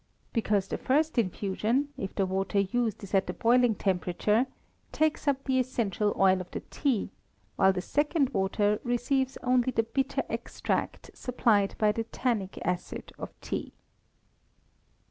[0.33, 4.47] _Because the first infusion, if the water used is at the boiling temperature,
[4.91, 7.11] takes up the essential oil of the tea,
[7.55, 13.39] while the second water receives only the bitter extract supplied by the tannic acid of
[13.41, 13.73] tea.